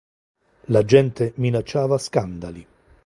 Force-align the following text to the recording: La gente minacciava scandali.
La 0.69 0.83
gente 0.83 1.33
minacciava 1.35 1.99
scandali. 1.99 2.65